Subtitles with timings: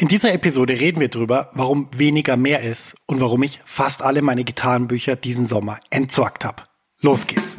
[0.00, 4.22] In dieser Episode reden wir darüber, warum weniger mehr ist und warum ich fast alle
[4.22, 6.62] meine Gitarrenbücher diesen Sommer entsorgt habe.
[7.02, 7.58] Los geht's!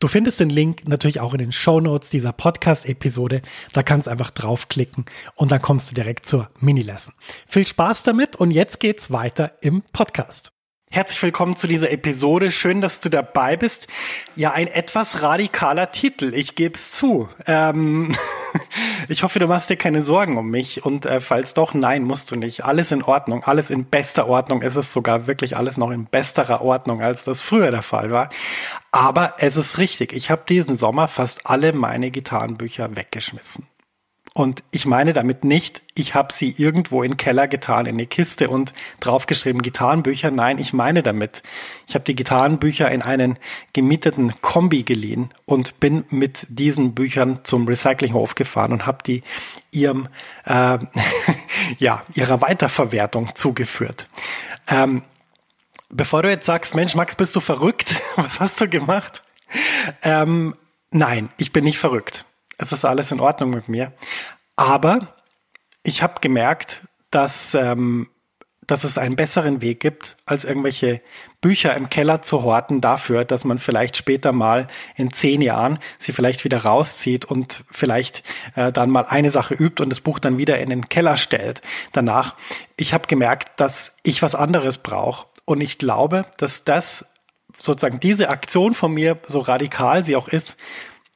[0.00, 3.42] Du findest den Link natürlich auch in den Show Notes dieser Podcast-Episode.
[3.72, 7.14] Da kannst du einfach draufklicken und dann kommst du direkt zur Mini-Lesson.
[7.48, 10.52] Viel Spaß damit und jetzt geht's weiter im Podcast.
[10.92, 12.52] Herzlich willkommen zu dieser Episode.
[12.52, 13.88] Schön, dass du dabei bist.
[14.36, 16.32] Ja, ein etwas radikaler Titel.
[16.32, 17.28] Ich gebe es zu.
[17.46, 18.14] Ähm,
[19.08, 20.84] ich hoffe, du machst dir keine Sorgen um mich.
[20.84, 22.64] Und äh, falls doch, nein, musst du nicht.
[22.64, 23.44] Alles in Ordnung.
[23.44, 24.62] Alles in bester Ordnung.
[24.62, 28.30] Es ist sogar wirklich alles noch in besterer Ordnung, als das früher der Fall war.
[28.90, 30.12] Aber es ist richtig.
[30.12, 33.66] Ich habe diesen Sommer fast alle meine Gitarrenbücher weggeschmissen.
[34.38, 38.06] Und ich meine damit nicht, ich habe sie irgendwo in den Keller getan, in eine
[38.06, 40.30] Kiste und draufgeschrieben Gitarrenbücher.
[40.30, 41.42] Nein, ich meine damit,
[41.88, 43.36] ich habe die Gitarrenbücher in einen
[43.72, 49.24] gemieteten Kombi geliehen und bin mit diesen Büchern zum Recyclinghof gefahren und habe die
[49.72, 50.06] ihrem,
[50.44, 50.78] äh,
[51.78, 54.08] ja, ihrer Weiterverwertung zugeführt.
[54.68, 55.02] Ähm,
[55.90, 58.00] bevor du jetzt sagst, Mensch, Max, bist du verrückt?
[58.14, 59.24] Was hast du gemacht?
[60.04, 60.54] Ähm,
[60.92, 62.24] nein, ich bin nicht verrückt
[62.58, 63.92] es ist alles in Ordnung mit mir.
[64.58, 65.14] Aber
[65.84, 66.82] ich habe gemerkt,
[67.12, 68.10] dass, ähm,
[68.66, 71.00] dass es einen besseren Weg gibt, als irgendwelche
[71.40, 76.10] Bücher im Keller zu horten dafür, dass man vielleicht später mal in zehn Jahren sie
[76.10, 78.24] vielleicht wieder rauszieht und vielleicht
[78.56, 81.62] äh, dann mal eine Sache übt und das Buch dann wieder in den Keller stellt.
[81.92, 82.34] Danach,
[82.76, 85.26] ich habe gemerkt, dass ich was anderes brauche.
[85.44, 87.14] Und ich glaube, dass das
[87.56, 90.58] sozusagen diese Aktion von mir, so radikal sie auch ist,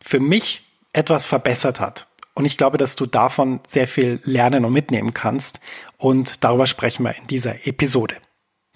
[0.00, 2.06] für mich etwas verbessert hat.
[2.34, 5.60] Und ich glaube, dass du davon sehr viel lernen und mitnehmen kannst.
[5.98, 8.16] Und darüber sprechen wir in dieser Episode.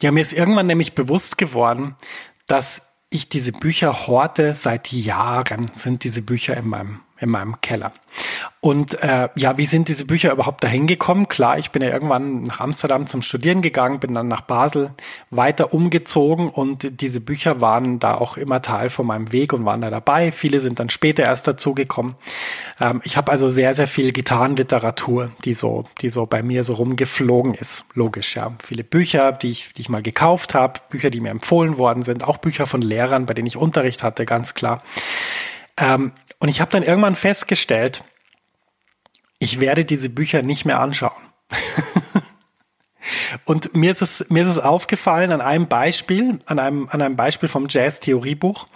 [0.01, 1.97] Ja, mir ist irgendwann nämlich bewusst geworden,
[2.47, 4.55] dass ich diese Bücher horte.
[4.55, 7.93] Seit Jahren sind diese Bücher in meinem in meinem Keller.
[8.61, 11.29] Und äh, ja, wie sind diese Bücher überhaupt dahin gekommen?
[11.29, 14.91] Klar, ich bin ja irgendwann nach Amsterdam zum Studieren gegangen, bin dann nach Basel
[15.31, 19.83] weiter umgezogen und diese Bücher waren da auch immer Teil von meinem Weg und waren
[19.83, 20.33] da dabei.
[20.33, 22.17] Viele sind dann später erst dazugekommen.
[22.81, 26.75] Ähm, ich habe also sehr, sehr viel Gitarrenliteratur, die so, die so bei mir so
[26.75, 27.85] rumgeflogen ist.
[27.95, 28.53] Logisch, ja.
[28.65, 32.25] Viele Bücher, die ich, die ich mal gekauft habe, Bücher, die mir empfohlen worden sind,
[32.25, 34.83] auch Bücher von Lehrern, bei denen ich Unterricht hatte, ganz klar.
[35.77, 38.05] Ähm, und ich habe dann irgendwann festgestellt,
[39.39, 41.13] ich werde diese Bücher nicht mehr anschauen.
[43.45, 47.17] Und mir ist es, mir ist es aufgefallen an einem Beispiel, an einem, an einem
[47.17, 48.67] Beispiel vom Jazz-Theoriebuch,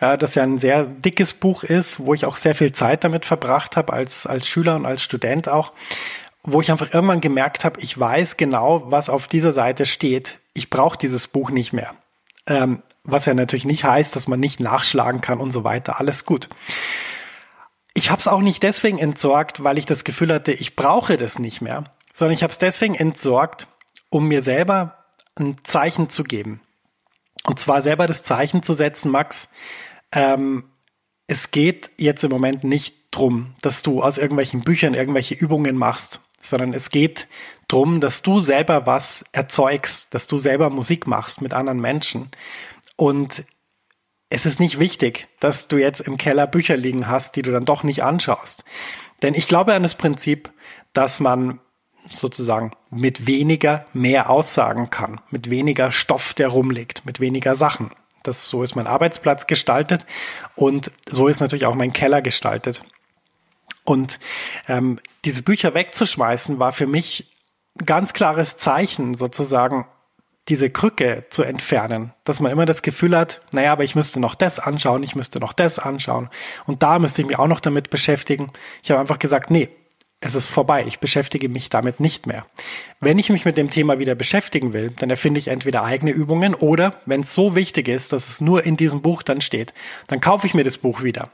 [0.00, 3.24] äh, das ja ein sehr dickes Buch ist, wo ich auch sehr viel Zeit damit
[3.24, 5.72] verbracht habe, als, als Schüler und als Student auch,
[6.42, 10.38] wo ich einfach irgendwann gemerkt habe, ich weiß genau, was auf dieser Seite steht.
[10.54, 11.94] Ich brauche dieses Buch nicht mehr.
[12.46, 15.98] Ähm, was ja natürlich nicht heißt, dass man nicht nachschlagen kann und so weiter.
[15.98, 16.48] Alles gut.
[17.94, 21.38] Ich habe es auch nicht deswegen entsorgt, weil ich das Gefühl hatte, ich brauche das
[21.38, 23.66] nicht mehr, sondern ich habe es deswegen entsorgt,
[24.10, 25.04] um mir selber
[25.36, 26.60] ein Zeichen zu geben.
[27.44, 29.48] Und zwar selber das Zeichen zu setzen, Max,
[30.12, 30.64] ähm,
[31.26, 36.20] es geht jetzt im Moment nicht drum, dass du aus irgendwelchen Büchern irgendwelche Übungen machst,
[36.40, 37.28] sondern es geht
[37.68, 42.30] drum, dass du selber was erzeugst, dass du selber Musik machst mit anderen Menschen.
[42.96, 43.44] Und
[44.30, 47.64] es ist nicht wichtig, dass du jetzt im Keller Bücher liegen hast, die du dann
[47.64, 48.64] doch nicht anschaust.
[49.22, 50.50] Denn ich glaube an das Prinzip,
[50.92, 51.60] dass man
[52.08, 57.90] sozusagen mit weniger mehr aussagen kann, mit weniger Stoff, der rumliegt, mit weniger Sachen.
[58.22, 60.06] Das, so ist mein Arbeitsplatz gestaltet
[60.54, 62.84] und so ist natürlich auch mein Keller gestaltet.
[63.84, 64.20] Und
[64.68, 67.30] ähm, diese Bücher wegzuschmeißen war für mich
[67.84, 69.86] ganz klares Zeichen, sozusagen
[70.48, 74.34] diese Krücke zu entfernen, dass man immer das Gefühl hat, naja, aber ich müsste noch
[74.34, 76.30] das anschauen, ich müsste noch das anschauen
[76.66, 78.50] und da müsste ich mich auch noch damit beschäftigen.
[78.82, 79.68] Ich habe einfach gesagt, nee,
[80.20, 82.44] es ist vorbei, ich beschäftige mich damit nicht mehr.
[82.98, 86.54] Wenn ich mich mit dem Thema wieder beschäftigen will, dann erfinde ich entweder eigene Übungen
[86.54, 89.72] oder, wenn es so wichtig ist, dass es nur in diesem Buch dann steht,
[90.08, 91.30] dann kaufe ich mir das Buch wieder.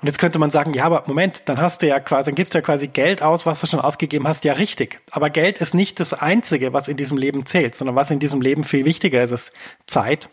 [0.00, 2.54] Und jetzt könnte man sagen, ja, aber Moment, dann hast du ja quasi, dann gibst
[2.54, 5.00] du ja quasi Geld aus, was du schon ausgegeben hast, ja richtig.
[5.12, 8.40] Aber Geld ist nicht das Einzige, was in diesem Leben zählt, sondern was in diesem
[8.40, 9.52] Leben viel wichtiger ist, ist
[9.86, 10.28] Zeit,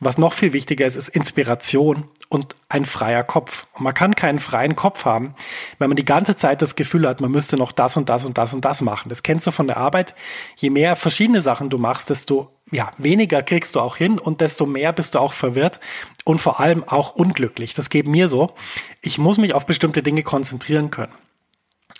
[0.00, 3.66] was noch viel wichtiger ist, ist Inspiration und ein freier Kopf.
[3.74, 5.34] Und man kann keinen freien Kopf haben,
[5.78, 8.38] wenn man die ganze Zeit das Gefühl hat, man müsste noch das und das und
[8.38, 9.08] das und das machen.
[9.08, 10.14] Das kennst du von der Arbeit.
[10.56, 14.66] Je mehr verschiedene Sachen du machst, desto ja, weniger kriegst du auch hin und desto
[14.66, 15.80] mehr bist du auch verwirrt
[16.24, 17.74] und vor allem auch unglücklich.
[17.74, 18.54] Das geht mir so.
[19.02, 21.12] Ich muss mich auf bestimmte Dinge konzentrieren können.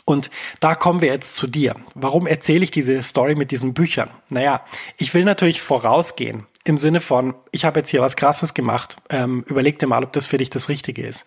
[0.04, 0.30] Und
[0.60, 1.76] da kommen wir jetzt zu dir.
[1.94, 4.10] Warum erzähle ich diese Story mit diesen Büchern?
[4.28, 4.64] Naja,
[4.98, 9.44] ich will natürlich vorausgehen im Sinne von, ich habe jetzt hier was Krasses gemacht, ähm,
[9.46, 11.26] überleg dir mal, ob das für dich das Richtige ist.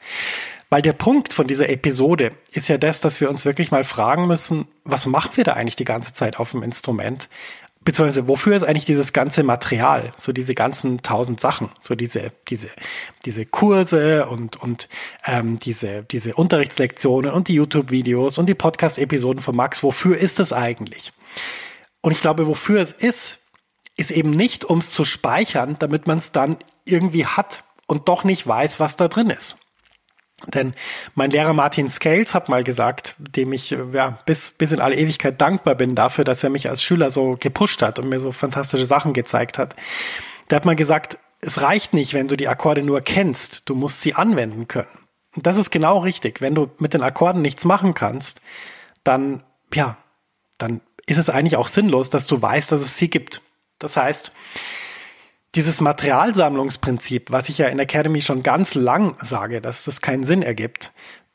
[0.70, 4.28] Weil der Punkt von dieser Episode ist ja das, dass wir uns wirklich mal fragen
[4.28, 7.30] müssen, was machen wir da eigentlich die ganze Zeit auf dem Instrument?
[7.88, 12.68] Beziehungsweise wofür ist eigentlich dieses ganze Material, so diese ganzen tausend Sachen, so diese, diese,
[13.24, 14.90] diese Kurse und, und
[15.26, 20.52] ähm, diese, diese Unterrichtslektionen und die YouTube-Videos und die Podcast-Episoden von Max, wofür ist das
[20.52, 21.14] eigentlich?
[22.02, 23.40] Und ich glaube, wofür es ist,
[23.96, 28.26] ist eben nicht, um es zu speichern, damit man es dann irgendwie hat und doch
[28.26, 29.58] nicht weiß, was da drin ist.
[30.46, 30.76] Denn
[31.16, 35.42] mein Lehrer Martin Scales hat mal gesagt, dem ich ja, bis, bis in alle Ewigkeit
[35.42, 38.86] dankbar bin dafür, dass er mich als Schüler so gepusht hat und mir so fantastische
[38.86, 39.76] Sachen gezeigt hat.
[40.50, 44.02] Der hat mal gesagt, es reicht nicht, wenn du die Akkorde nur kennst, du musst
[44.02, 44.88] sie anwenden können.
[45.36, 46.40] Und das ist genau richtig.
[46.40, 48.42] Wenn du mit den Akkorden nichts machen kannst,
[49.04, 49.44] dann,
[49.74, 49.98] ja,
[50.58, 53.42] dann ist es eigentlich auch sinnlos, dass du weißt, dass es sie gibt.
[53.80, 54.32] Das heißt,
[55.56, 60.44] dieses Materialsammlungsprinzip, was ich ja in Academy schon ganz lang sage, dass das keinen Sinn
[60.44, 60.92] ergibt,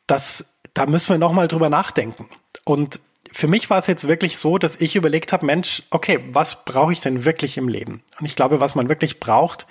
[0.06, 2.28] das, da müssen wir nochmal drüber nachdenken.
[2.64, 3.00] Und
[3.32, 6.92] für mich war es jetzt wirklich so, dass ich überlegt habe, Mensch, okay, was brauche
[6.92, 8.02] ich denn wirklich im Leben?
[8.20, 9.66] Und ich glaube, was man wirklich braucht,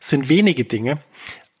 [0.00, 0.98] sind wenige Dinge.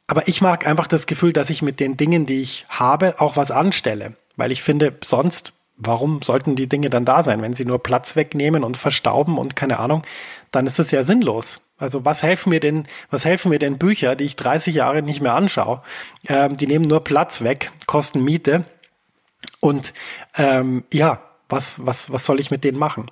[0.06, 3.36] Aber ich mag einfach das Gefühl, dass ich mit den Dingen, die ich habe, auch
[3.36, 4.16] was anstelle.
[4.36, 7.42] Weil ich finde, sonst warum sollten die Dinge dann da sein?
[7.42, 10.04] Wenn sie nur Platz wegnehmen und verstauben und keine Ahnung,
[10.50, 11.60] dann ist es ja sinnlos.
[11.78, 15.20] Also was helfen mir denn, was helfen mir denn Bücher, die ich 30 Jahre nicht
[15.20, 15.82] mehr anschaue?
[16.26, 18.64] Ähm, die nehmen nur Platz weg, kosten Miete
[19.60, 19.92] und
[20.36, 23.10] ähm, ja, was, was, was soll ich mit denen machen?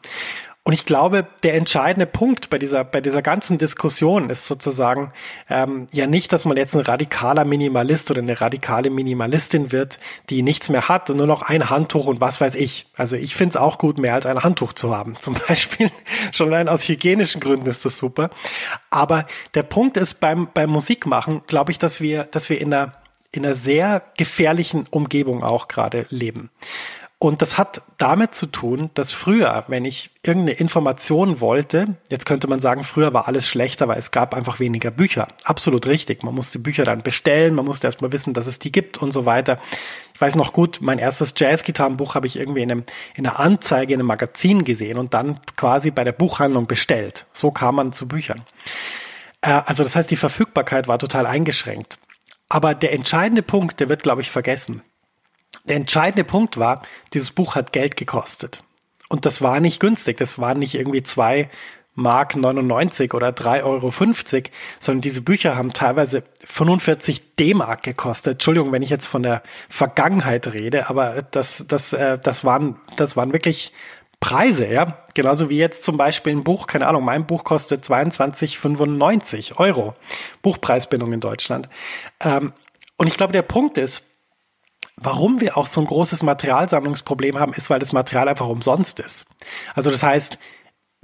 [0.67, 5.13] Und ich glaube, der entscheidende Punkt bei dieser, bei dieser ganzen Diskussion ist sozusagen
[5.51, 9.99] ähm, ja nicht, dass man jetzt ein radikaler Minimalist oder eine radikale Minimalistin wird,
[10.31, 12.87] die nichts mehr hat und nur noch ein Handtuch und was weiß ich.
[12.97, 15.17] Also ich finde es auch gut, mehr als ein Handtuch zu haben.
[15.21, 15.91] Zum Beispiel,
[16.33, 18.31] schon allein aus hygienischen Gründen ist das super.
[18.89, 22.95] Aber der Punkt ist beim, beim Musikmachen, glaube ich, dass wir, dass wir in einer
[23.33, 26.51] in einer sehr gefährlichen Umgebung auch gerade leben.
[27.19, 32.49] Und das hat damit zu tun, dass früher, wenn ich irgendeine Information wollte, jetzt könnte
[32.49, 35.29] man sagen, früher war alles schlechter, weil es gab einfach weniger Bücher.
[35.45, 36.23] Absolut richtig.
[36.23, 39.25] Man musste Bücher dann bestellen, man musste erstmal wissen, dass es die gibt und so
[39.25, 39.59] weiter.
[40.13, 43.95] Ich weiß noch gut, mein erstes Jazzgitarrenbuch habe ich irgendwie in, einem, in einer Anzeige
[43.95, 47.27] in einem Magazin gesehen und dann quasi bei der Buchhandlung bestellt.
[47.33, 48.43] So kam man zu Büchern.
[49.41, 51.99] Äh, also das heißt, die Verfügbarkeit war total eingeschränkt.
[52.49, 54.83] Aber der entscheidende Punkt, der wird, glaube ich, vergessen.
[55.65, 56.83] Der entscheidende Punkt war,
[57.13, 58.63] dieses Buch hat Geld gekostet.
[59.09, 60.17] Und das war nicht günstig.
[60.17, 61.49] Das waren nicht irgendwie zwei
[61.95, 63.93] Mark 99 oder 3,50 Euro,
[64.81, 68.35] sondern diese Bücher haben teilweise 45 D-Mark gekostet.
[68.35, 73.17] Entschuldigung, wenn ich jetzt von der Vergangenheit rede, aber das, das, äh, das waren, das
[73.17, 73.73] waren wirklich
[74.19, 75.05] Preise, ja.
[75.15, 79.95] Genauso wie jetzt zum Beispiel ein Buch, keine Ahnung, mein Buch kostet 22,95 Euro.
[80.43, 81.69] Buchpreisbindung in Deutschland.
[82.21, 82.53] Ähm,
[82.97, 84.03] und ich glaube, der Punkt ist,
[84.97, 89.27] Warum wir auch so ein großes Materialsammlungsproblem haben, ist, weil das Material einfach umsonst ist.
[89.75, 90.39] Also das heißt,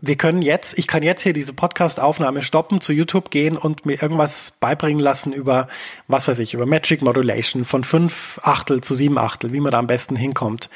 [0.03, 4.01] wir können jetzt, ich kann jetzt hier diese Podcast-Aufnahme stoppen, zu YouTube gehen und mir
[4.01, 5.69] irgendwas beibringen lassen über,
[6.09, 9.79] was weiß ich, über Metric Modulation von fünf Achtel zu sieben Achtel, wie man da
[9.79, 10.71] am besten hinkommt.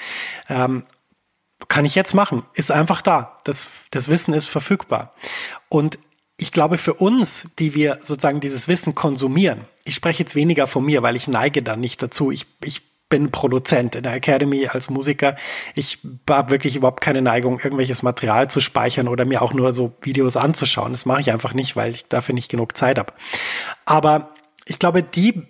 [0.49, 0.85] Ähm,
[1.68, 2.42] kann ich jetzt machen.
[2.52, 3.38] Ist einfach da.
[3.44, 5.14] Das, das Wissen ist verfügbar.
[5.71, 5.99] Und
[6.37, 10.85] ich glaube, für uns, die wir sozusagen dieses Wissen konsumieren, ich spreche jetzt weniger von
[10.85, 12.30] mir, weil ich neige da nicht dazu.
[12.30, 12.83] Ich, ich
[13.14, 15.37] bin Produzent in der Academy als Musiker.
[15.76, 19.92] Ich habe wirklich überhaupt keine Neigung, irgendwelches Material zu speichern oder mir auch nur so
[20.00, 20.90] Videos anzuschauen.
[20.90, 23.12] Das mache ich einfach nicht, weil ich dafür nicht genug Zeit habe.
[23.85, 24.30] Aber
[24.64, 25.47] ich glaube, die,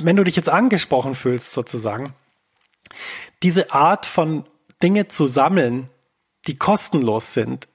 [0.00, 2.12] wenn du dich jetzt angesprochen fühlst, sozusagen,
[3.44, 4.44] diese Art von
[4.82, 5.88] Dinge zu sammeln,
[6.48, 7.68] die kostenlos sind,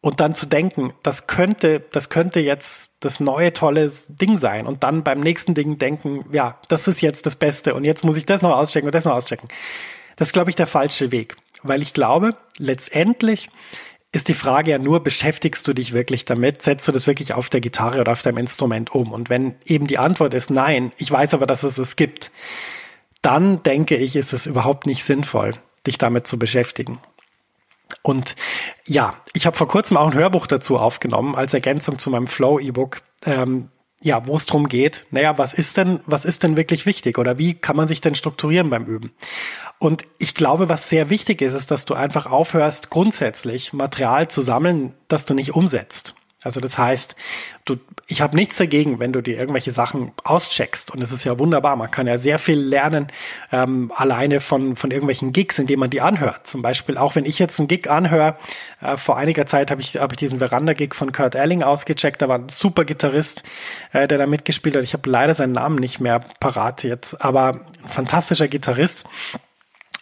[0.00, 4.84] und dann zu denken, das könnte, das könnte jetzt das neue tolle Ding sein und
[4.84, 8.26] dann beim nächsten Ding denken, ja, das ist jetzt das Beste und jetzt muss ich
[8.26, 9.48] das noch auschecken und das noch auschecken.
[10.16, 13.50] Das ist, glaube ich, der falsche Weg, weil ich glaube, letztendlich
[14.10, 16.62] ist die Frage ja nur, beschäftigst du dich wirklich damit?
[16.62, 19.12] Setzt du das wirklich auf der Gitarre oder auf deinem Instrument um?
[19.12, 22.30] Und wenn eben die Antwort ist nein, ich weiß aber, dass es es gibt,
[23.20, 27.00] dann denke ich, ist es überhaupt nicht sinnvoll, dich damit zu beschäftigen.
[28.02, 28.36] Und
[28.86, 33.02] ja, ich habe vor kurzem auch ein Hörbuch dazu aufgenommen als Ergänzung zu meinem Flow-E-Book.
[33.24, 37.18] Ähm, ja, wo es drum geht, naja, was ist denn, was ist denn wirklich wichtig
[37.18, 39.12] oder wie kann man sich denn strukturieren beim Üben?
[39.80, 44.40] Und ich glaube, was sehr wichtig ist, ist, dass du einfach aufhörst, grundsätzlich Material zu
[44.40, 46.14] sammeln, das du nicht umsetzt.
[46.44, 47.16] Also das heißt,
[47.64, 47.76] du,
[48.06, 50.92] ich habe nichts dagegen, wenn du dir irgendwelche Sachen auscheckst.
[50.92, 51.74] Und es ist ja wunderbar.
[51.74, 53.08] Man kann ja sehr viel lernen,
[53.50, 56.46] ähm, alleine von, von irgendwelchen Gigs, indem man die anhört.
[56.46, 58.36] Zum Beispiel auch wenn ich jetzt einen Gig anhöre,
[58.80, 62.22] äh, vor einiger Zeit habe ich, hab ich diesen Veranda-Gig von Kurt Elling ausgecheckt.
[62.22, 63.42] Da war ein super Gitarrist,
[63.92, 64.84] äh, der da mitgespielt hat.
[64.84, 69.06] Ich habe leider seinen Namen nicht mehr parat jetzt, aber ein fantastischer Gitarrist.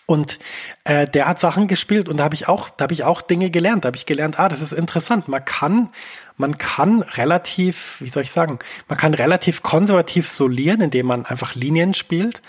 [0.06, 0.38] Und
[0.84, 3.50] äh, der hat Sachen gespielt und da habe ich auch, da habe ich auch Dinge
[3.50, 3.84] gelernt.
[3.84, 5.26] Da habe ich gelernt, ah, das ist interessant.
[5.26, 5.88] Man kann,
[6.36, 11.56] man kann relativ, wie soll ich sagen, man kann relativ konservativ solieren, indem man einfach
[11.56, 12.40] Linien spielt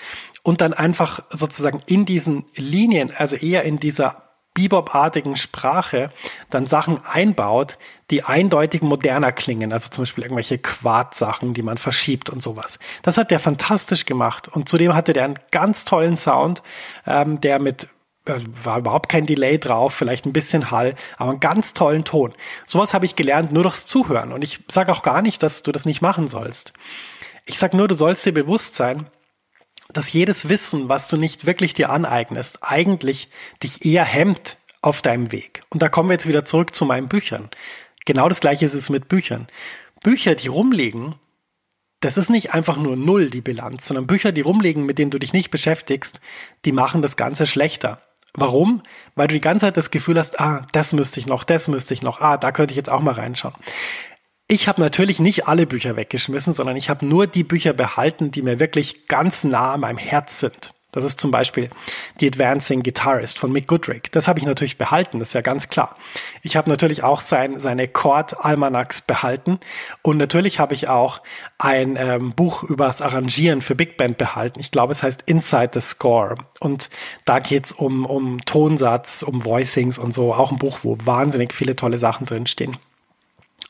[0.44, 4.27] und dann einfach sozusagen in diesen Linien, also eher in dieser
[4.58, 6.12] Bebop-artigen Sprache
[6.50, 7.78] dann Sachen einbaut,
[8.10, 9.72] die eindeutig moderner klingen.
[9.72, 12.80] Also zum Beispiel irgendwelche Quad-Sachen, die man verschiebt und sowas.
[13.04, 14.48] Das hat der fantastisch gemacht.
[14.48, 16.64] Und zudem hatte der einen ganz tollen Sound,
[17.06, 17.88] ähm, der mit
[18.26, 22.34] äh, war überhaupt kein Delay drauf, vielleicht ein bisschen Hall, aber einen ganz tollen Ton.
[22.66, 24.34] Sowas habe ich gelernt nur durchs Zuhören.
[24.34, 26.74] Und ich sage auch gar nicht, dass du das nicht machen sollst.
[27.46, 29.06] Ich sage nur, du sollst dir bewusst sein,
[29.98, 33.30] dass jedes Wissen, was du nicht wirklich dir aneignest, eigentlich
[33.64, 35.64] dich eher hemmt auf deinem Weg.
[35.70, 37.50] Und da kommen wir jetzt wieder zurück zu meinen Büchern.
[38.06, 39.48] Genau das gleiche ist es mit Büchern.
[40.04, 41.16] Bücher, die rumliegen,
[42.00, 45.18] das ist nicht einfach nur null die Bilanz, sondern Bücher, die rumliegen, mit denen du
[45.18, 46.22] dich nicht beschäftigst,
[46.64, 48.02] die machen das Ganze schlechter.
[48.34, 48.84] Warum?
[49.16, 51.96] Weil du die ganze Zeit das Gefühl hast, ah, das müsste ich noch, das müsste
[51.96, 53.56] ich noch, ah, da könnte ich jetzt auch mal reinschauen.
[54.50, 58.42] Ich habe natürlich nicht alle Bücher weggeschmissen, sondern ich habe nur die Bücher behalten, die
[58.42, 60.74] mir wirklich ganz nah an meinem Herz sind.
[60.94, 61.70] Das ist zum Beispiel
[62.22, 64.10] die Advancing Guitarist von Mick Goodrick.
[64.14, 65.98] Das habe ich natürlich behalten, das ist ja ganz klar.
[66.44, 69.60] Ich habe natürlich auch sein, seine Chord-Almanachs behalten
[70.02, 71.22] und natürlich habe ich auch
[71.58, 74.62] ein ähm, Buch übers Arrangieren für Big Band behalten.
[74.62, 76.90] Ich glaube, es heißt Inside the Score und
[77.26, 80.34] da geht's um, um Tonsatz, um Voicings und so.
[80.34, 82.78] Auch ein Buch, wo wahnsinnig viele tolle Sachen drinstehen.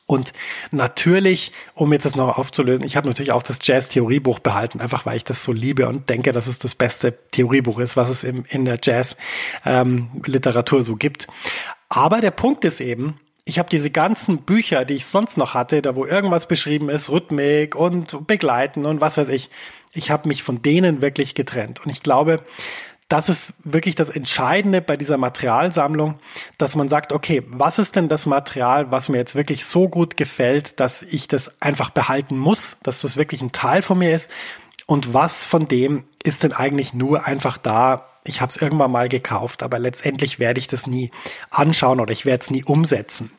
[0.08, 0.32] Und
[0.72, 5.18] natürlich, um jetzt das noch aufzulösen, ich habe natürlich auch das Jazz-Theoriebuch behalten, einfach weil
[5.18, 8.46] ich das so liebe und denke, dass es das beste Theoriebuch ist, was es im,
[8.48, 11.28] in der Jazz-Literatur ähm, so gibt.
[11.90, 15.82] Aber der Punkt ist eben, ich habe diese ganzen Bücher, die ich sonst noch hatte,
[15.82, 19.50] da wo irgendwas beschrieben ist, Rhythmik und Begleiten und was weiß ich,
[19.94, 21.84] ich habe mich von denen wirklich getrennt.
[21.84, 22.44] Und ich glaube,
[23.10, 26.20] das ist wirklich das Entscheidende bei dieser Materialsammlung,
[26.58, 30.18] dass man sagt, okay, was ist denn das Material, was mir jetzt wirklich so gut
[30.18, 34.30] gefällt, dass ich das einfach behalten muss, dass das wirklich ein Teil von mir ist
[34.88, 39.08] und was von dem ist denn eigentlich nur einfach da, ich habe es irgendwann mal
[39.08, 41.12] gekauft, aber letztendlich werde ich das nie
[41.50, 43.32] anschauen oder ich werde es nie umsetzen.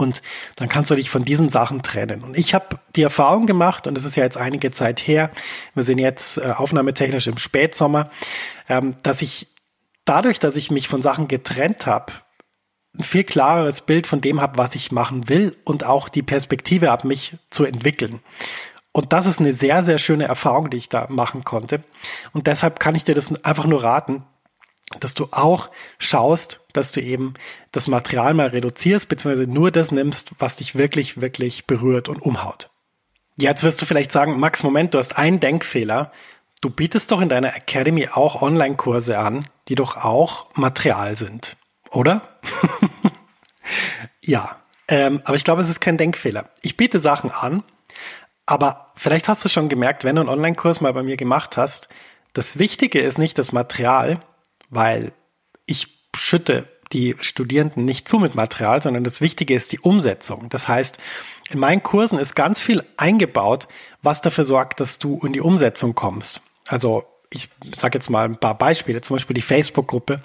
[0.00, 0.22] Und
[0.56, 2.24] dann kannst du dich von diesen Sachen trennen.
[2.24, 5.30] Und ich habe die Erfahrung gemacht, und es ist ja jetzt einige Zeit her,
[5.74, 8.10] wir sind jetzt äh, aufnahmetechnisch im Spätsommer,
[8.70, 9.48] ähm, dass ich
[10.06, 12.14] dadurch, dass ich mich von Sachen getrennt habe,
[12.98, 16.90] ein viel klareres Bild von dem habe, was ich machen will und auch die Perspektive
[16.90, 18.20] habe, mich zu entwickeln.
[18.92, 21.84] Und das ist eine sehr, sehr schöne Erfahrung, die ich da machen konnte.
[22.32, 24.24] Und deshalb kann ich dir das einfach nur raten,
[24.98, 27.34] dass du auch schaust, dass du eben
[27.70, 32.70] das Material mal reduzierst, beziehungsweise nur das nimmst, was dich wirklich, wirklich berührt und umhaut.
[33.36, 36.12] Jetzt wirst du vielleicht sagen, Max, Moment, du hast einen Denkfehler.
[36.60, 41.56] Du bietest doch in deiner Academy auch Online-Kurse an, die doch auch Material sind,
[41.90, 42.22] oder?
[44.24, 44.56] Ja,
[44.88, 46.50] ähm, aber ich glaube, es ist kein Denkfehler.
[46.62, 47.62] Ich biete Sachen an,
[48.46, 51.88] aber vielleicht hast du schon gemerkt, wenn du einen Online-Kurs mal bei mir gemacht hast,
[52.32, 54.20] das Wichtige ist nicht das Material,
[54.70, 55.12] weil
[55.66, 60.48] ich schütte die Studierenden nicht zu mit Material, sondern das Wichtige ist die Umsetzung.
[60.48, 60.98] Das heißt,
[61.50, 63.68] in meinen Kursen ist ganz viel eingebaut,
[64.02, 66.40] was dafür sorgt, dass du in die Umsetzung kommst.
[66.66, 70.20] Also ich sage jetzt mal ein paar Beispiele, zum Beispiel die Facebook-Gruppe,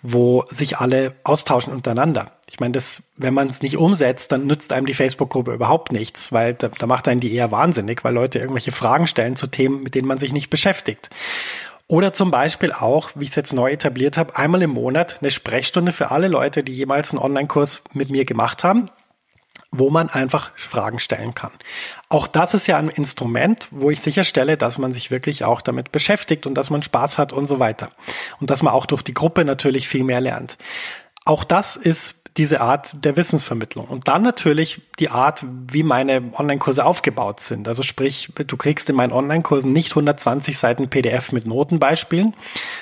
[0.00, 2.32] wo sich alle austauschen untereinander.
[2.48, 6.32] Ich meine, das, wenn man es nicht umsetzt, dann nützt einem die Facebook-Gruppe überhaupt nichts,
[6.32, 9.82] weil da, da macht einen die eher wahnsinnig, weil Leute irgendwelche Fragen stellen zu Themen,
[9.82, 11.10] mit denen man sich nicht beschäftigt.
[11.88, 15.30] Oder zum Beispiel auch, wie ich es jetzt neu etabliert habe, einmal im Monat eine
[15.30, 18.90] Sprechstunde für alle Leute, die jemals einen Online-Kurs mit mir gemacht haben
[19.78, 21.52] wo man einfach Fragen stellen kann.
[22.08, 25.92] Auch das ist ja ein Instrument, wo ich sicherstelle, dass man sich wirklich auch damit
[25.92, 27.90] beschäftigt und dass man Spaß hat und so weiter.
[28.40, 30.56] Und dass man auch durch die Gruppe natürlich viel mehr lernt.
[31.24, 33.86] Auch das ist diese Art der Wissensvermittlung.
[33.86, 37.66] Und dann natürlich die Art, wie meine Online-Kurse aufgebaut sind.
[37.66, 42.34] Also sprich, du kriegst in meinen Online-Kursen nicht 120 Seiten PDF mit Notenbeispielen,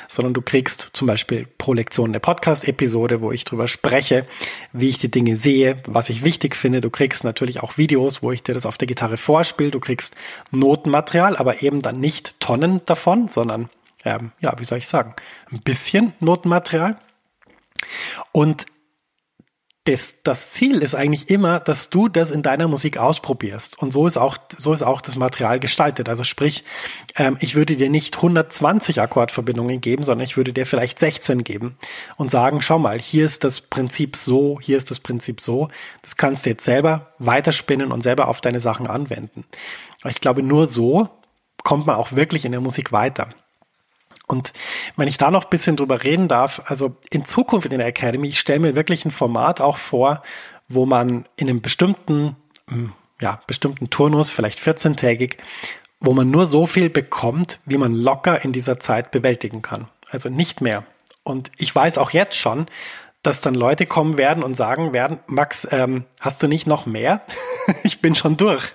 [0.08, 4.26] sondern du kriegst zum Beispiel pro Lektion eine Podcast-Episode, wo ich drüber spreche,
[4.72, 6.80] wie ich die Dinge sehe, was ich wichtig finde.
[6.80, 9.70] Du kriegst natürlich auch Videos, wo ich dir das auf der Gitarre vorspiele.
[9.70, 10.16] Du kriegst
[10.50, 13.70] Notenmaterial, aber eben dann nicht Tonnen davon, sondern,
[14.04, 15.14] ähm, ja, wie soll ich sagen,
[15.52, 16.98] ein bisschen Notenmaterial.
[18.32, 18.66] Und
[19.84, 23.78] das, das Ziel ist eigentlich immer, dass du das in deiner Musik ausprobierst.
[23.78, 26.08] Und so ist auch, so ist auch das Material gestaltet.
[26.08, 26.64] Also sprich,
[27.16, 31.76] ähm, ich würde dir nicht 120 Akkordverbindungen geben, sondern ich würde dir vielleicht 16 geben
[32.16, 35.68] und sagen, schau mal, hier ist das Prinzip so, hier ist das Prinzip so.
[36.00, 39.44] Das kannst du jetzt selber weiterspinnen und selber auf deine Sachen anwenden.
[40.00, 41.10] Aber ich glaube, nur so
[41.62, 43.28] kommt man auch wirklich in der Musik weiter.
[44.26, 44.52] Und
[44.96, 48.28] wenn ich da noch ein bisschen drüber reden darf, also in Zukunft in der Academy,
[48.28, 50.22] ich stelle mir wirklich ein Format auch vor,
[50.68, 52.36] wo man in einem bestimmten,
[52.68, 55.36] hm, ja, bestimmten Turnus, vielleicht 14-tägig,
[56.00, 59.88] wo man nur so viel bekommt, wie man locker in dieser Zeit bewältigen kann.
[60.10, 60.84] Also nicht mehr.
[61.22, 62.66] Und ich weiß auch jetzt schon,
[63.22, 67.22] dass dann Leute kommen werden und sagen werden, Max, ähm, hast du nicht noch mehr?
[67.82, 68.74] ich bin schon durch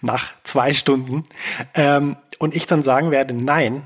[0.00, 1.26] nach zwei Stunden.
[1.74, 3.84] Ähm, und ich dann sagen werde, nein,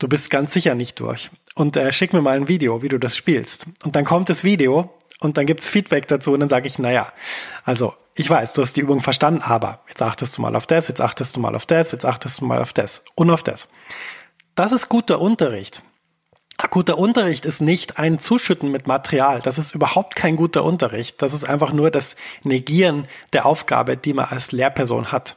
[0.00, 1.30] du bist ganz sicher nicht durch.
[1.54, 3.66] Und äh, schick mir mal ein Video, wie du das spielst.
[3.84, 7.12] Und dann kommt das Video und dann gibt's Feedback dazu und dann sage ich, naja,
[7.64, 10.88] also ich weiß, du hast die Übung verstanden, aber jetzt achtest du mal auf das,
[10.88, 13.68] jetzt achtest du mal auf das, jetzt achtest du mal auf das und auf das.
[14.54, 15.82] Das ist guter Unterricht.
[16.68, 19.40] Guter Unterricht ist nicht ein Zuschütten mit Material.
[19.40, 21.22] Das ist überhaupt kein guter Unterricht.
[21.22, 25.36] Das ist einfach nur das Negieren der Aufgabe, die man als Lehrperson hat.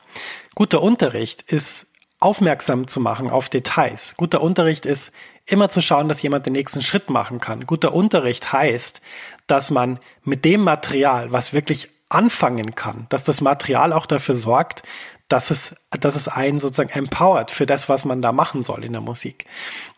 [0.53, 1.92] Guter Unterricht ist
[2.23, 4.15] aufmerksam zu machen auf Details.
[4.17, 5.13] Guter Unterricht ist
[5.45, 7.65] immer zu schauen, dass jemand den nächsten Schritt machen kann.
[7.65, 9.01] Guter Unterricht heißt,
[9.47, 14.83] dass man mit dem Material, was wirklich anfangen kann, dass das Material auch dafür sorgt,
[15.27, 18.93] dass es, dass es einen sozusagen empowert für das, was man da machen soll in
[18.93, 19.45] der Musik.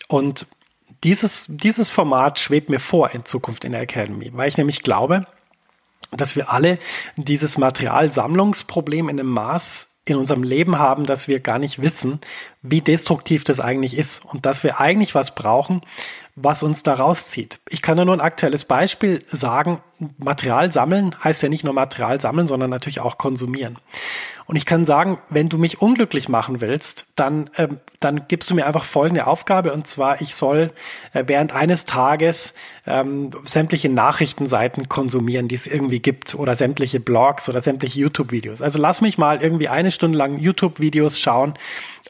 [0.07, 0.47] Und
[1.03, 5.27] dieses, dieses Format schwebt mir vor in Zukunft in der Academy, weil ich nämlich glaube,
[6.11, 6.79] dass wir alle
[7.17, 12.19] dieses Materialsammlungsproblem in einem Maß in unserem Leben haben, dass wir gar nicht wissen,
[12.61, 15.81] wie destruktiv das eigentlich ist und dass wir eigentlich was brauchen,
[16.35, 17.59] was uns da rauszieht.
[17.69, 19.81] Ich kann da nur ein aktuelles Beispiel sagen.
[20.17, 23.77] Material sammeln heißt ja nicht nur Material sammeln, sondern natürlich auch konsumieren.
[24.47, 28.55] Und ich kann sagen, wenn du mich unglücklich machen willst, dann, ähm, dann gibst du
[28.55, 29.73] mir einfach folgende Aufgabe.
[29.73, 30.71] Und zwar, ich soll
[31.13, 32.53] äh, während eines Tages
[32.85, 38.61] ähm, sämtliche Nachrichtenseiten konsumieren, die es irgendwie gibt, oder sämtliche Blogs oder sämtliche YouTube-Videos.
[38.61, 41.55] Also lass mich mal irgendwie eine Stunde lang YouTube-Videos schauen.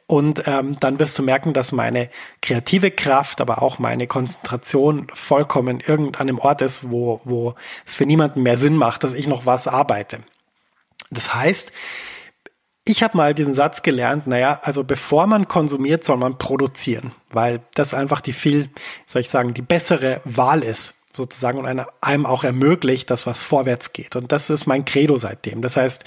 [0.07, 2.09] Und ähm, dann wirst du merken, dass meine
[2.41, 7.54] kreative Kraft, aber auch meine Konzentration vollkommen irgendein einem Ort ist, wo, wo
[7.86, 10.19] es für niemanden mehr Sinn macht, dass ich noch was arbeite.
[11.12, 11.73] Das heißt,
[12.86, 17.60] ich habe mal diesen Satz gelernt, naja, also bevor man konsumiert, soll man produzieren, weil
[17.73, 18.69] das einfach die viel,
[19.06, 23.91] soll ich sagen, die bessere Wahl ist sozusagen und einem auch ermöglicht, dass was vorwärts
[23.91, 24.15] geht.
[24.15, 25.62] Und das ist mein Credo seitdem.
[25.62, 26.06] Das heißt,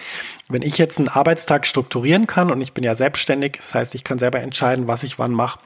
[0.49, 4.05] wenn ich jetzt einen Arbeitstag strukturieren kann und ich bin ja selbstständig, das heißt, ich
[4.05, 5.61] kann selber entscheiden, was ich wann mache,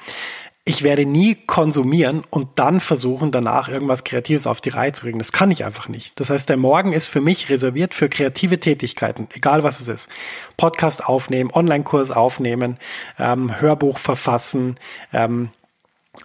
[0.65, 5.19] ich werde nie konsumieren und dann versuchen, danach irgendwas Kreatives auf die Reihe zu kriegen.
[5.19, 6.21] Das kann ich einfach nicht.
[6.21, 10.11] Das heißt, der Morgen ist für mich reserviert für kreative Tätigkeiten, egal was es ist.
[10.57, 12.79] Podcast aufnehmen, Online-Kurs aufnehmen,
[13.19, 14.77] ähm, Hörbuch verfassen,
[15.13, 15.51] ähm,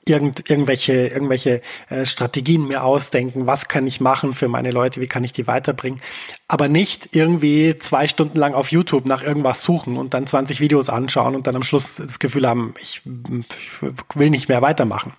[0.06, 5.08] irgend, irgendwelche, irgendwelche äh, Strategien mir ausdenken, was kann ich machen für meine Leute, wie
[5.08, 6.02] kann ich die weiterbringen,
[6.48, 10.90] aber nicht irgendwie zwei Stunden lang auf YouTube nach irgendwas suchen und dann 20 Videos
[10.90, 15.14] anschauen und dann am Schluss das Gefühl haben, ich, ich will nicht mehr weitermachen.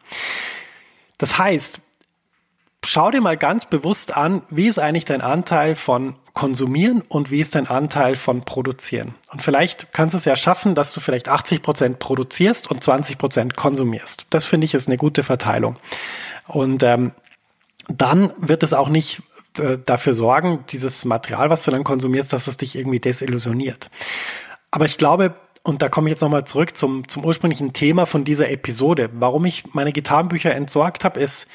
[1.19, 1.81] Das heißt,
[2.85, 7.41] schau dir mal ganz bewusst an, wie ist eigentlich dein Anteil von Konsumieren und wie
[7.41, 9.15] ist dein Anteil von Produzieren.
[9.33, 13.19] Und vielleicht kannst du es ja schaffen, dass du vielleicht 80 Prozent produzierst und 20
[13.19, 14.27] Prozent konsumierst.
[14.31, 15.77] Das finde ich ist eine gute Verteilung.
[16.47, 17.13] Und ähm,
[17.89, 19.23] dann wird es auch nicht
[19.59, 23.91] äh, dafür sorgen, dieses Material, was du dann konsumierst, dass es dich irgendwie desillusioniert.
[24.71, 28.25] Aber ich glaube, und da komme ich jetzt nochmal zurück zum, zum ursprünglichen Thema von
[28.25, 29.11] dieser Episode.
[29.13, 31.49] Warum ich meine Gitarrenbücher entsorgt habe, ist,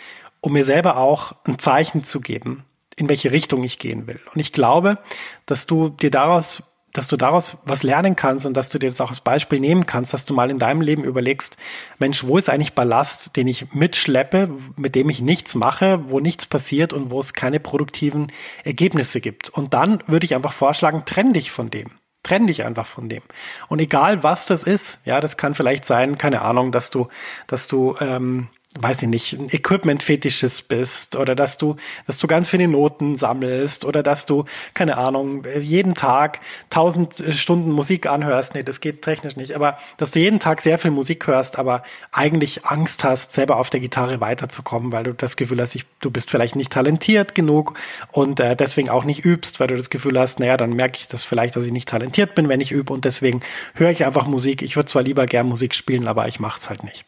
[0.43, 2.65] um mir selber auch ein Zeichen zu geben,
[2.97, 4.19] in welche Richtung ich gehen will.
[4.33, 4.99] Und ich glaube,
[5.45, 6.63] dass du dir daraus
[6.95, 9.87] dass du daraus was lernen kannst und dass du dir das auch als Beispiel nehmen
[9.87, 11.57] kannst, dass du mal in deinem Leben überlegst,
[11.97, 16.45] Mensch, wo ist eigentlich Ballast, den ich mitschleppe, mit dem ich nichts mache, wo nichts
[16.45, 18.31] passiert und wo es keine produktiven
[18.63, 19.49] Ergebnisse gibt.
[19.49, 21.89] Und dann würde ich einfach vorschlagen, trenn dich von dem.
[22.21, 23.23] Trenn dich einfach von dem.
[23.69, 27.07] Und egal was das ist, ja, das kann vielleicht sein, keine Ahnung, dass du,
[27.47, 31.75] dass du ähm, weiß ich nicht, ein Equipment-Fetisches bist oder dass du,
[32.07, 36.39] dass du ganz viele Noten sammelst oder dass du, keine Ahnung, jeden Tag
[36.71, 38.55] tausend Stunden Musik anhörst.
[38.55, 41.83] Nee, das geht technisch nicht, aber dass du jeden Tag sehr viel Musik hörst, aber
[42.11, 46.09] eigentlich Angst hast, selber auf der Gitarre weiterzukommen, weil du das Gefühl hast, ich, du
[46.09, 47.75] bist vielleicht nicht talentiert genug
[48.11, 51.07] und äh, deswegen auch nicht übst, weil du das Gefühl hast, naja, dann merke ich
[51.07, 53.41] das vielleicht, dass ich nicht talentiert bin, wenn ich übe und deswegen
[53.75, 54.63] höre ich einfach Musik.
[54.63, 57.05] Ich würde zwar lieber gern Musik spielen, aber ich mache es halt nicht.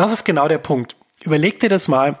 [0.00, 0.96] Das ist genau der Punkt.
[1.24, 2.18] Überleg dir das mal,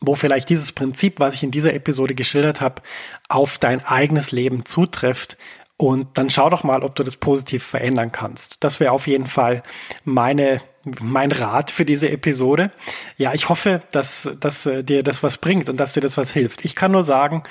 [0.00, 2.82] wo vielleicht dieses Prinzip, was ich in dieser Episode geschildert habe,
[3.28, 5.36] auf dein eigenes Leben zutrifft.
[5.76, 8.62] Und dann schau doch mal, ob du das positiv verändern kannst.
[8.62, 9.64] Das wäre auf jeden Fall
[10.04, 10.60] meine
[11.00, 12.70] mein Rat für diese Episode.
[13.16, 16.32] Ja, ich hoffe, dass, dass äh, dir das was bringt und dass dir das was
[16.32, 16.64] hilft.
[16.64, 17.42] Ich kann nur sagen,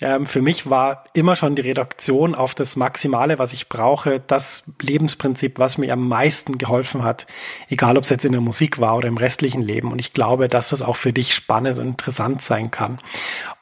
[0.00, 4.64] ähm, für mich war immer schon die Reduktion auf das Maximale, was ich brauche, das
[4.80, 7.26] Lebensprinzip, was mir am meisten geholfen hat,
[7.68, 9.92] egal ob es jetzt in der Musik war oder im restlichen Leben.
[9.92, 12.98] Und ich glaube, dass das auch für dich spannend und interessant sein kann.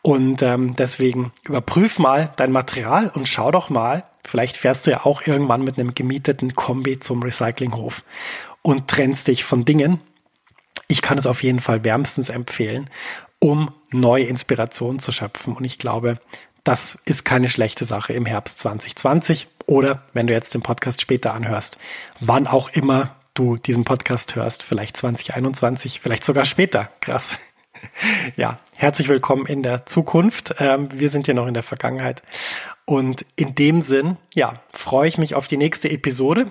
[0.03, 5.05] Und ähm, deswegen überprüf mal dein Material und schau doch mal, vielleicht fährst du ja
[5.05, 8.05] auch irgendwann mit einem gemieteten Kombi zum Recyclinghof
[8.69, 9.99] und trennst dich von Dingen.
[10.89, 12.91] Ich kann es auf jeden Fall wärmstens empfehlen,
[13.39, 15.57] um neue Inspirationen zu schöpfen.
[15.57, 16.21] Und ich glaube,
[16.65, 21.33] das ist keine schlechte Sache im Herbst 2020 oder wenn du jetzt den Podcast später
[21.33, 21.79] anhörst,
[22.21, 26.91] wann auch immer du diesen Podcast hörst, vielleicht 2021, vielleicht sogar später.
[27.01, 27.39] Krass.
[28.35, 30.57] Ja, herzlich willkommen in der Zukunft.
[30.59, 32.25] Ähm, wir sind ja noch in der Vergangenheit.
[32.87, 36.51] Und in dem Sinn, ja, freue ich mich auf die nächste Episode.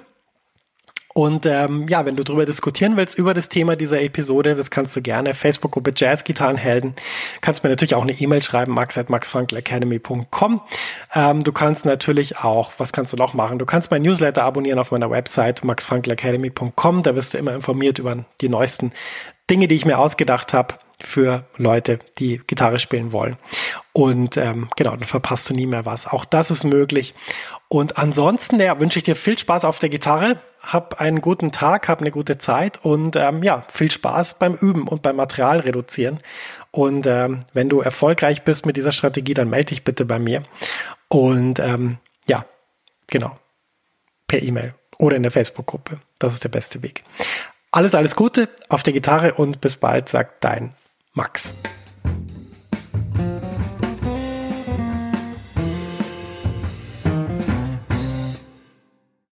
[1.18, 4.96] Und ähm, ja, wenn du darüber diskutieren willst, über das Thema dieser Episode, das kannst
[4.96, 5.34] du gerne.
[5.34, 6.94] Facebook-Gruppe Jazzgitarrenhelden.
[7.42, 10.62] Kannst mir natürlich auch eine E-Mail schreiben, max.maxfrankelacademy.com.
[11.16, 13.58] Ähm, du kannst natürlich auch, was kannst du noch machen?
[13.58, 17.02] Du kannst mein Newsletter abonnieren auf meiner Website maxfrankelacademy.com.
[17.02, 18.92] Da wirst du immer informiert über die neuesten
[19.50, 23.38] Dinge, die ich mir ausgedacht habe für Leute, die Gitarre spielen wollen.
[23.94, 26.08] Und ähm, genau, dann verpasst du nie mehr was.
[26.08, 27.14] Auch das ist möglich.
[27.68, 30.40] Und ansonsten ja, wünsche ich dir viel Spaß auf der Gitarre.
[30.62, 34.88] Hab einen guten Tag, hab eine gute Zeit und ähm, ja, viel Spaß beim Üben
[34.88, 36.20] und beim Material reduzieren.
[36.72, 40.44] Und ähm, wenn du erfolgreich bist mit dieser Strategie, dann melde dich bitte bei mir.
[41.10, 42.46] Und ähm, ja,
[43.08, 43.38] genau,
[44.28, 46.00] per E-Mail oder in der Facebook-Gruppe.
[46.20, 47.04] Das ist der beste Weg.
[47.72, 50.76] Alles, alles Gute auf der Gitarre und bis bald, sagt dein
[51.18, 51.52] Max.